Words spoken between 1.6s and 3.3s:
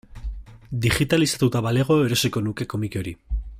balego erosiko nuke komiki hori.